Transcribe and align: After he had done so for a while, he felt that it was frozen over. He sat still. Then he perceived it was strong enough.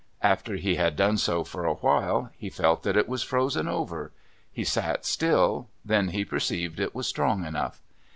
After 0.23 0.55
he 0.55 0.77
had 0.77 0.95
done 0.95 1.19
so 1.19 1.43
for 1.43 1.63
a 1.63 1.75
while, 1.75 2.31
he 2.35 2.49
felt 2.49 2.81
that 2.81 2.97
it 2.97 3.07
was 3.07 3.21
frozen 3.21 3.67
over. 3.67 4.11
He 4.51 4.63
sat 4.63 5.05
still. 5.05 5.69
Then 5.85 6.07
he 6.07 6.25
perceived 6.25 6.79
it 6.79 6.95
was 6.95 7.05
strong 7.05 7.45
enough. 7.45 7.83